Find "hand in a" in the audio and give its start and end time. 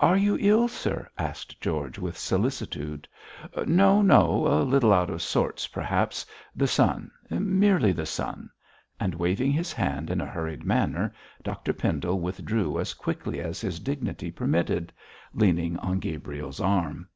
9.70-10.26